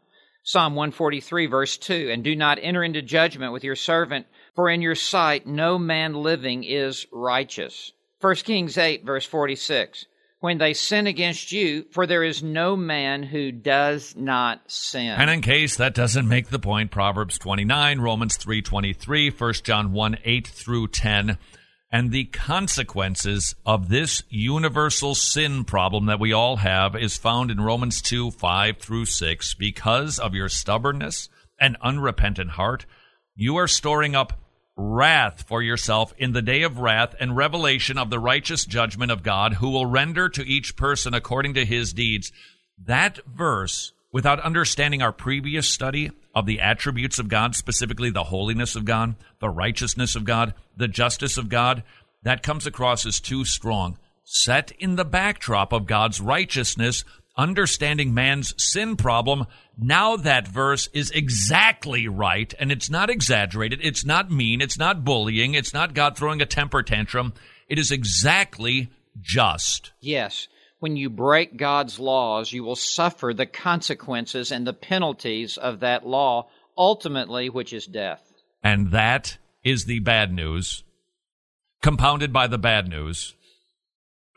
Psalm 0.44 0.76
143, 0.76 1.48
verse 1.48 1.78
2, 1.78 2.10
and 2.12 2.24
do 2.24 2.36
not 2.36 2.58
enter 2.62 2.84
into 2.84 3.02
judgment 3.02 3.52
with 3.52 3.66
your 3.66 3.76
servant 3.76 4.26
for 4.56 4.70
in 4.70 4.82
your 4.82 4.96
sight 4.96 5.46
no 5.46 5.78
man 5.78 6.16
living 6.16 6.64
is 6.64 7.06
righteous. 7.12 7.92
1 8.22 8.36
Kings 8.38 8.78
8, 8.78 9.06
verse 9.06 9.26
46. 9.26 10.08
When 10.40 10.58
they 10.58 10.74
sin 10.74 11.06
against 11.06 11.52
you, 11.52 11.86
for 11.92 12.08
there 12.08 12.24
is 12.24 12.42
no 12.42 12.76
man 12.76 13.24
who 13.24 13.52
does 13.52 14.16
not 14.16 14.62
sin. 14.66 15.10
And 15.10 15.30
in 15.30 15.42
case 15.42 15.76
that 15.78 15.94
doesn't 15.94 16.28
make 16.28 16.50
the 16.50 16.60
point, 16.60 16.90
Proverbs 16.90 17.38
29, 17.38 18.00
Romans 18.00 18.38
3.23, 18.38 19.40
1 19.40 19.54
John 19.64 19.94
1, 19.94 20.18
8 20.24 20.48
through 20.48 20.88
10, 20.88 21.38
and 21.92 22.12
the 22.12 22.26
consequences 22.26 23.56
of 23.66 23.90
this 23.90 24.24
universal 24.30 25.16
sin 25.16 25.64
problem 25.64 26.06
that 26.08 26.20
we 26.20 26.34
all 26.34 26.58
have 26.58 26.96
is 26.96 27.18
found 27.18 27.50
in 27.50 27.62
Romans 27.62 28.02
2, 28.02 28.32
5 28.32 28.78
through 28.78 29.06
6. 29.06 29.54
Because 29.54 30.20
of 30.20 30.34
your 30.34 30.50
stubbornness 30.50 31.30
and 31.60 31.78
unrepentant 31.82 32.52
heart, 32.52 32.86
you 33.36 33.56
are 33.56 33.68
storing 33.68 34.16
up 34.16 34.34
wrath 34.76 35.44
for 35.48 35.62
yourself 35.62 36.14
in 36.18 36.34
the 36.34 36.42
day 36.42 36.62
of 36.62 36.80
wrath 36.80 37.16
and 37.20 37.38
revelation 37.38 37.98
of 37.98 38.10
the 38.10 38.20
righteous 38.20 38.66
judgment 38.66 39.12
of 39.12 39.24
God, 39.24 39.54
who 39.54 39.70
will 39.70 39.86
render 39.86 40.30
to 40.30 40.46
each 40.46 40.76
person 40.76 41.14
according 41.14 41.54
to 41.56 41.66
his 41.66 41.94
deeds. 41.94 42.32
That 42.86 43.20
verse, 43.26 43.94
without 44.12 44.40
understanding 44.42 45.02
our 45.02 45.14
previous 45.14 45.68
study 45.68 46.12
of 46.38 46.46
the 46.46 46.62
attributes 46.62 47.18
of 47.18 47.30
God, 47.30 47.56
specifically 47.56 48.12
the 48.12 48.26
holiness 48.26 48.76
of 48.76 48.86
God, 48.86 49.16
the 49.40 49.50
righteousness 49.50 50.16
of 50.16 50.24
God, 50.24 50.54
the 50.76 50.88
justice 50.88 51.36
of 51.36 51.50
God, 51.50 51.82
that 52.22 52.44
comes 52.44 52.68
across 52.68 53.08
as 53.08 53.20
too 53.20 53.44
strong. 53.44 53.98
Set 54.24 54.72
in 54.78 54.98
the 54.98 55.04
backdrop 55.04 55.74
of 55.74 55.88
God's 55.88 56.22
righteousness, 56.22 57.04
understanding 57.36 58.14
man's 58.14 58.54
sin 58.62 58.98
problem, 58.98 59.48
now 59.80 60.16
that 60.16 60.48
verse 60.48 60.90
is 60.94 61.10
exactly 61.10 62.08
right, 62.08 62.54
and 62.60 62.72
it's 62.72 62.90
not 62.90 63.10
exaggerated, 63.10 63.80
it's 63.82 64.06
not 64.06 64.30
mean, 64.30 64.62
it's 64.62 64.78
not 64.78 65.04
bullying, 65.04 65.56
it's 65.56 65.74
not 65.74 65.96
God 65.96 66.16
throwing 66.16 66.40
a 66.40 66.46
temper 66.46 66.84
tantrum. 66.84 67.34
It 67.68 67.80
is 67.80 67.92
exactly 67.92 68.90
just. 69.20 69.92
Yes. 70.02 70.48
When 70.80 70.96
you 70.96 71.10
break 71.10 71.58
God's 71.58 72.00
laws, 72.00 72.52
you 72.52 72.64
will 72.64 72.76
suffer 72.76 73.34
the 73.34 73.46
consequences 73.46 74.52
and 74.52 74.66
the 74.66 74.74
penalties 74.74 75.58
of 75.58 75.80
that 75.80 76.06
law, 76.06 76.50
ultimately, 76.78 77.50
which 77.50 77.74
is 77.74 77.86
death. 77.86 78.22
And 78.64 78.92
that 78.92 79.38
is 79.64 79.86
the 79.86 80.00
bad 80.00 80.32
news, 80.32 80.84
compounded 81.82 82.32
by 82.32 82.48
the 82.48 82.60
bad 82.60 82.88
news 82.88 83.34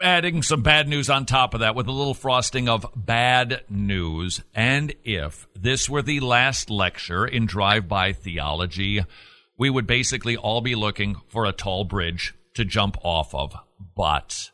adding 0.00 0.42
some 0.42 0.62
bad 0.62 0.88
news 0.88 1.11
on 1.11 1.26
top 1.26 1.55
of 1.55 1.61
that 1.61 1.74
with 1.74 1.87
a 1.87 1.92
little 1.92 2.14
frosting 2.14 2.68
of 2.68 2.87
bad 2.96 3.62
news. 3.68 4.42
And 4.55 4.94
if 5.05 5.46
this 5.55 5.88
were 5.88 6.03
the 6.03 6.20
last 6.20 6.70
lecture 6.70 7.26
in 7.26 7.46
Drive 7.46 7.88
By 7.88 8.12
Theology, 8.12 9.05
we 9.59 9.68
would 9.68 9.87
basically 9.87 10.37
all 10.37 10.61
be 10.61 10.74
looking 10.74 11.16
for 11.29 11.44
a 11.44 11.53
tall 11.53 11.85
bridge 11.85 12.35
to 12.55 12.64
jump 12.64 12.96
off 13.03 13.35
of. 13.35 13.55
But 13.94 14.50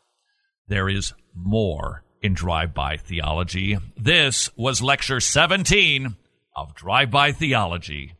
there 0.67 0.89
is 0.89 1.13
more 1.43 2.03
in 2.21 2.33
Drive 2.33 2.73
By 2.73 2.97
Theology. 2.97 3.77
This 3.95 4.49
was 4.57 4.81
lecture 4.81 5.19
17 5.19 6.15
of 6.55 6.75
Drive 6.75 7.11
By 7.11 7.31
Theology. 7.31 8.16